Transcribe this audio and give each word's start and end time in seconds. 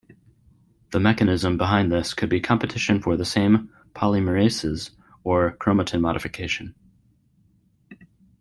The 0.93 0.99
mechanism 0.99 1.59
behind 1.59 1.91
this 1.91 2.15
could 2.15 2.27
be 2.27 2.41
competition 2.41 3.03
for 3.03 3.15
the 3.15 3.23
same 3.23 3.71
polymerases, 3.93 4.89
or 5.23 5.51
chromatin 5.59 6.01
modification. 6.01 6.73